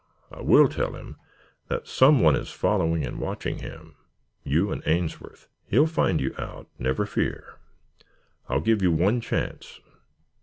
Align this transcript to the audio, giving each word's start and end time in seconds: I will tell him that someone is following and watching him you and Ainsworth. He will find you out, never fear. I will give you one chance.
I 0.31 0.41
will 0.41 0.67
tell 0.67 0.93
him 0.93 1.17
that 1.67 1.87
someone 1.87 2.35
is 2.35 2.49
following 2.49 3.05
and 3.05 3.19
watching 3.19 3.59
him 3.59 3.97
you 4.43 4.71
and 4.71 4.81
Ainsworth. 4.87 5.47
He 5.67 5.77
will 5.77 5.85
find 5.85 6.19
you 6.19 6.33
out, 6.39 6.67
never 6.79 7.05
fear. 7.05 7.59
I 8.49 8.55
will 8.55 8.61
give 8.61 8.81
you 8.81 8.91
one 8.91 9.21
chance. 9.21 9.79